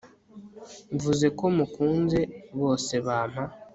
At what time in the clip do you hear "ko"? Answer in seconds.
1.37-1.45